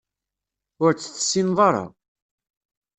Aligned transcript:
Ur 0.83 0.91
tt-tessineḍ 0.93 1.59
ara. 1.67 1.85